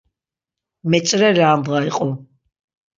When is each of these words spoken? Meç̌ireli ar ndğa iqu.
Meç̌ireli 0.89 1.43
ar 1.49 1.55
ndğa 1.59 1.79
iqu. 1.89 2.09